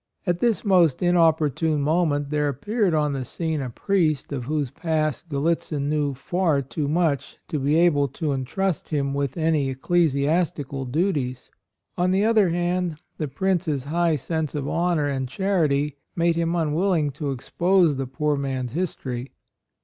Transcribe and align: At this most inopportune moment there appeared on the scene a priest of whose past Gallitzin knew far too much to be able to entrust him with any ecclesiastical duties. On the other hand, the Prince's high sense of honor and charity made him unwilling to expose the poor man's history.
At 0.25 0.39
this 0.39 0.65
most 0.65 1.03
inopportune 1.03 1.79
moment 1.79 2.31
there 2.31 2.47
appeared 2.47 2.95
on 2.95 3.13
the 3.13 3.23
scene 3.23 3.61
a 3.61 3.69
priest 3.69 4.31
of 4.31 4.45
whose 4.45 4.71
past 4.71 5.29
Gallitzin 5.29 5.89
knew 5.89 6.15
far 6.15 6.63
too 6.63 6.87
much 6.87 7.37
to 7.49 7.59
be 7.59 7.75
able 7.75 8.07
to 8.07 8.33
entrust 8.33 8.89
him 8.89 9.13
with 9.13 9.37
any 9.37 9.69
ecclesiastical 9.69 10.85
duties. 10.85 11.51
On 11.99 12.09
the 12.09 12.25
other 12.25 12.49
hand, 12.49 12.97
the 13.19 13.27
Prince's 13.27 13.83
high 13.83 14.15
sense 14.15 14.55
of 14.55 14.67
honor 14.67 15.05
and 15.05 15.29
charity 15.29 15.97
made 16.15 16.35
him 16.35 16.55
unwilling 16.55 17.11
to 17.11 17.29
expose 17.29 17.97
the 17.97 18.07
poor 18.07 18.35
man's 18.35 18.71
history. 18.71 19.33